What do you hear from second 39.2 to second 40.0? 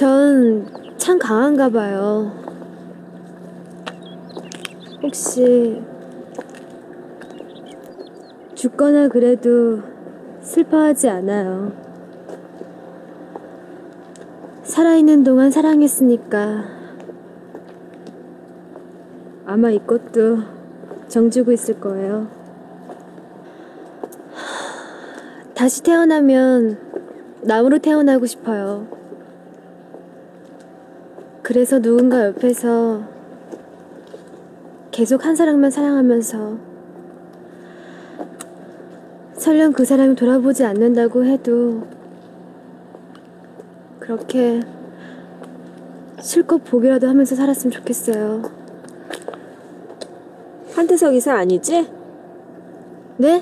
설령 그